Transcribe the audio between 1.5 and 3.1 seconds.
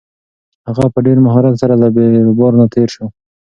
سره له بیروبار نه تېر شو.